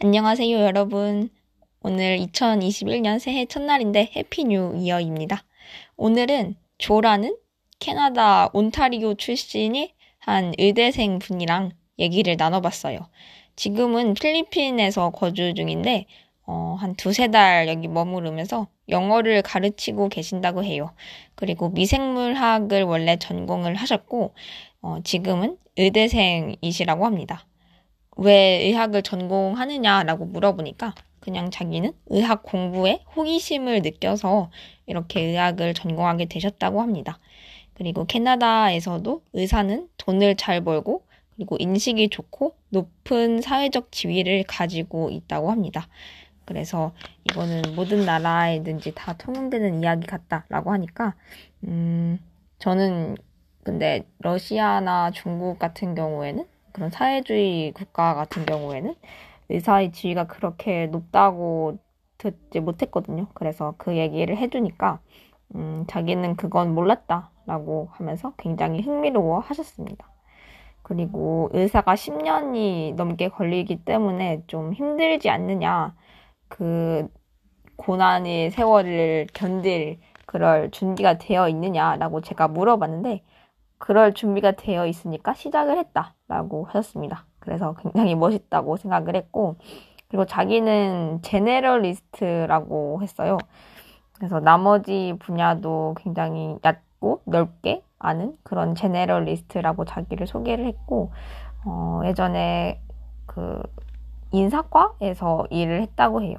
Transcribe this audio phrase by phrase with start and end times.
[0.00, 1.28] 안녕하세요, 여러분.
[1.82, 5.42] 오늘 2021년 새해 첫날인데 Happy New Year입니다.
[5.96, 7.36] 오늘은 조라는
[7.80, 13.08] 캐나다 온타리오 출신의 한 의대생 분이랑 얘기를 나눠봤어요.
[13.56, 16.06] 지금은 필리핀에서 거주 중인데
[16.46, 20.94] 어, 한 두세 달 여기 머무르면서 영어를 가르치고 계신다고 해요.
[21.34, 24.32] 그리고 미생물학을 원래 전공을 하셨고
[24.80, 27.48] 어, 지금은 의대생이시라고 합니다.
[28.18, 34.50] 왜 의학을 전공하느냐라고 물어보니까 그냥 자기는 의학 공부에 호기심을 느껴서
[34.86, 37.18] 이렇게 의학을 전공하게 되셨다고 합니다.
[37.74, 41.04] 그리고 캐나다에서도 의사는 돈을 잘 벌고
[41.36, 45.86] 그리고 인식이 좋고 높은 사회적 지위를 가지고 있다고 합니다.
[46.44, 46.92] 그래서
[47.30, 51.14] 이거는 모든 나라에든지 다 통용되는 이야기 같다라고 하니까
[51.64, 52.18] 음
[52.58, 53.16] 저는
[53.62, 56.44] 근데 러시아나 중국 같은 경우에는
[56.78, 58.94] 그런 사회주의 국가 같은 경우에는
[59.48, 61.78] 의사의 지위가 그렇게 높다고
[62.18, 63.26] 듣지 못했거든요.
[63.34, 65.00] 그래서 그 얘기를 해주니까
[65.56, 70.08] 음, 자기는 그건 몰랐다라고 하면서 굉장히 흥미로워 하셨습니다.
[70.82, 75.96] 그리고 의사가 10년이 넘게 걸리기 때문에 좀 힘들지 않느냐,
[76.46, 77.08] 그
[77.76, 83.24] 고난의 세월을 견딜 그럴 준비가 되어 있느냐라고 제가 물어봤는데,
[83.78, 87.24] 그럴 준비가 되어 있으니까 시작을 했다라고 하셨습니다.
[87.38, 89.56] 그래서 굉장히 멋있다고 생각을 했고,
[90.08, 93.38] 그리고 자기는 제네럴리스트라고 했어요.
[94.14, 101.12] 그래서 나머지 분야도 굉장히 얕고 넓게 아는 그런 제네럴리스트라고 자기를 소개를 했고,
[101.64, 102.80] 어, 예전에
[103.26, 103.62] 그
[104.32, 106.36] 인사과에서 일을 했다고 해요.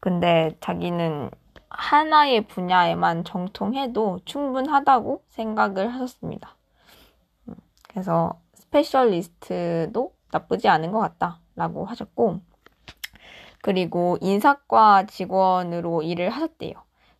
[0.00, 1.30] 근데 자기는
[1.68, 6.56] 하나의 분야에만 정통해도 충분하다고 생각을 하셨습니다.
[7.48, 7.54] 음,
[7.88, 12.40] 그래서 specialist도 나쁘지 않은 것 같다라고 하셨고,
[13.62, 16.74] 그리고 인사과 직원으로 일을 하셨대요.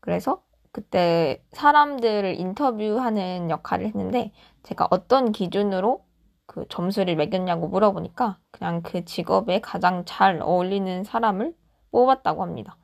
[0.00, 4.32] 그래서 그때 사람들을 인터뷰하는 역할을 했는데,
[4.62, 6.04] 제가 어떤 기준으로
[6.46, 11.54] 그 점수를 매겼냐고 물어보니까 그냥 그 직업에 가장 잘 어울리는 사람을
[11.90, 12.76] 뽑았다고 합니다.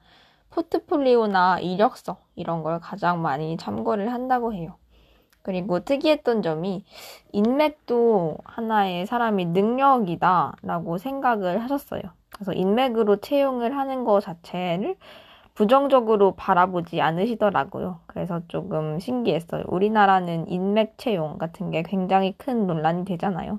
[0.51, 4.77] 포트폴리오나 이력서 이런 걸 가장 많이 참고를 한다고 해요.
[5.43, 6.85] 그리고 특이했던 점이
[7.33, 12.03] 인맥도 하나의 사람이 능력이다라고 생각을 하셨어요.
[12.35, 14.97] 그래서 인맥으로 채용을 하는 것 자체를
[15.55, 17.99] 부정적으로 바라보지 않으시더라고요.
[18.07, 19.65] 그래서 조금 신기했어요.
[19.67, 23.59] 우리나라는 인맥 채용 같은 게 굉장히 큰 논란이 되잖아요.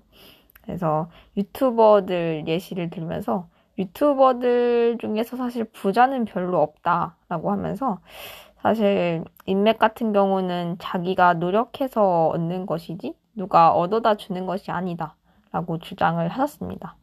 [0.62, 3.48] 그래서 유튜버들 예시를 들면서
[3.80, 8.00] 유튜버들 중에서 사실 부자는 별로 없다라고 하면서
[8.62, 16.98] 사실 인맥 같은 경우는 자기가 노력해서 얻는 것이지 누가 얻어다 주는 것이 아니다라고 주장을 하셨습니다.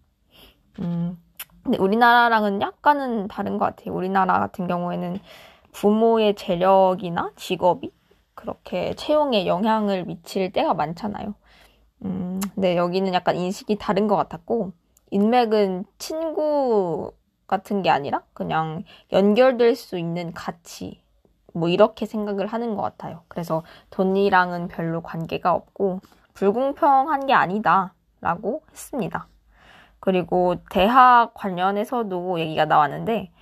[0.81, 1.19] 음,
[1.63, 3.95] 근데 우리나라랑은 약간은 다른 것 같아요.
[3.95, 5.19] 우리나라 같은 경우에는
[5.73, 7.91] 부모의 재력이나 직업이
[8.35, 11.35] 그렇게 채용에 영향을 미칠 때가 많잖아요.
[12.05, 14.73] 음, 근데 여기는 약간 인식이 다른 것 같았고,
[15.11, 17.13] 인맥은 친구
[17.47, 21.01] 같은 게 아니라 그냥 연결될 수 있는 가치,
[21.55, 23.23] 뭐 이렇게 생각을 하는 것 같아요.
[23.29, 26.01] 그래서 돈이랑은 별로 관계가 없고
[26.35, 29.29] 불공평한 게 아니다라고 했습니다.
[30.01, 33.33] 그리고 대학 관련해서도 얘기가 나왔는데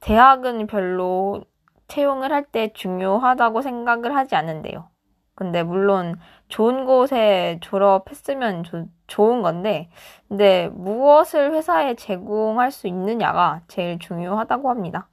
[0.00, 1.42] 대학은 별로
[1.88, 4.88] 채용을 할 때 중요하다고 생각을 하지 않는데요.
[5.36, 9.90] 근데 물론 좋은 곳에 졸업했으면 조, 좋은 건데,
[10.28, 15.08] 근데 무엇을 회사에 제공할 수 있느냐가 제일 중요하다고 합니다.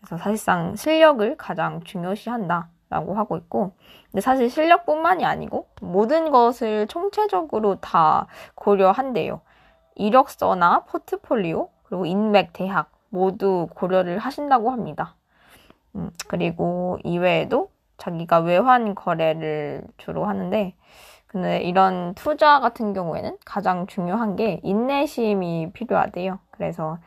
[0.00, 3.72] 그래서 사실상 실력을 가장 중요시한다 라고 하고 있고,
[4.10, 9.42] 근데 사실 실력뿐만이 아니고 모든 것을 총체적으로 다 고려한대요.
[9.94, 15.16] 이력서나 포트폴리오, 그리고 인맥, 대학 모두 고려를 하신다고 합니다.
[15.96, 17.69] 음, 그리고 이외에도
[18.00, 20.74] 자기가 외환 거래를 주로 하는데
[21.26, 26.40] 근데 이런 투자 같은 경우에는 가장 중요한 게 인내심이 필요하대요.
[26.50, 26.98] 그래서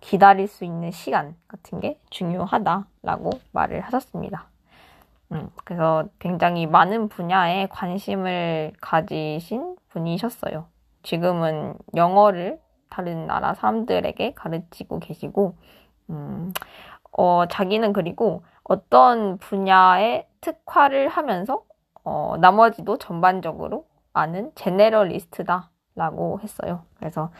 [0.00, 4.46] 기다릴 수 있는 시간 같은 게 중요하다라고 말을 하셨습니다.
[5.32, 10.64] 음, 그래서 굉장히 많은 분야에 관심을 가지신 분이셨어요.
[11.02, 12.58] 지금은 영어를
[12.88, 15.54] 다른 나라 사람들에게 가르치고 계시고,
[16.08, 16.52] 음,
[17.12, 21.64] 어, 자기는 그리고 어떤 분야에 특화를 하면서
[22.04, 26.84] 어, 나머지도 전반적으로 아는 제네럴리스트다라고 했어요.
[26.96, 27.32] 그래서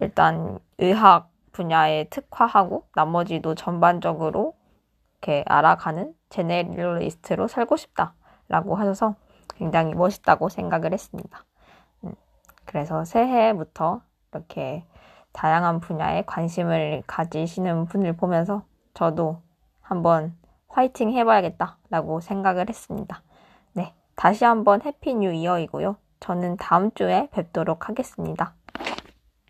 [0.00, 4.54] 일단 의학 분야에 특화하고 나머지도 전반적으로
[5.18, 9.16] 이렇게 알아가는 제네럴리스트로 살고 싶다라고 하셔서
[9.56, 11.44] 굉장히 멋있다고 생각을 했습니다.
[12.04, 12.14] 음,
[12.64, 14.00] 그래서 새해부터
[14.32, 14.86] 이렇게
[15.32, 18.62] 다양한 분야에 관심을 가지시는 분을 보면서
[18.94, 19.42] 저도
[19.82, 20.39] 한번
[20.70, 23.22] 화이팅 해봐야겠다 라고 생각을 했습니다.
[23.74, 23.94] 네.
[24.16, 25.96] 다시 한번 Happy New Year이고요.
[26.20, 28.54] 저는 다음 주에 뵙도록 하겠습니다.